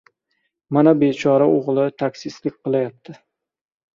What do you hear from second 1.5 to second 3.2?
oʻgʻli taksistlik qilyapti.